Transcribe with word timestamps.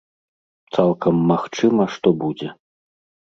Цалкам 0.77 1.19
магчыма, 1.31 1.83
што 1.97 2.15
будзе. 2.23 2.49